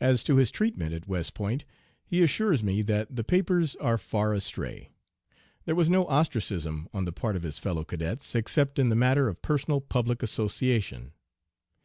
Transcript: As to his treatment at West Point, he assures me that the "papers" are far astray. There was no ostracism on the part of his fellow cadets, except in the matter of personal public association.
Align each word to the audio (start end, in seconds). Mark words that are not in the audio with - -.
As 0.00 0.22
to 0.22 0.36
his 0.36 0.52
treatment 0.52 0.92
at 0.94 1.08
West 1.08 1.34
Point, 1.34 1.64
he 2.06 2.22
assures 2.22 2.62
me 2.62 2.82
that 2.82 3.16
the 3.16 3.24
"papers" 3.24 3.74
are 3.80 3.98
far 3.98 4.32
astray. 4.32 4.90
There 5.64 5.74
was 5.74 5.90
no 5.90 6.06
ostracism 6.06 6.88
on 6.94 7.04
the 7.04 7.10
part 7.12 7.34
of 7.34 7.42
his 7.42 7.58
fellow 7.58 7.82
cadets, 7.82 8.36
except 8.36 8.78
in 8.78 8.90
the 8.90 8.94
matter 8.94 9.26
of 9.26 9.42
personal 9.42 9.80
public 9.80 10.22
association. 10.22 11.14